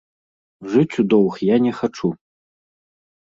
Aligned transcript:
Жыць 0.71 0.95
у 1.03 1.03
доўг 1.11 1.33
я 1.47 1.57
не 1.65 1.73
хачу. 1.79 2.09